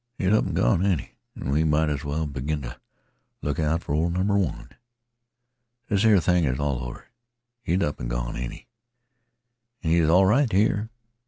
[0.17, 2.69] "He 's up an' gone, ain't 'e, an' we might as well begin t'
[3.43, 4.69] look out fer ol' number one.
[5.89, 7.05] This here thing is all over.
[7.61, 8.67] He 's up an' gone, ain't 'e?
[9.83, 10.89] An' he 's all right here.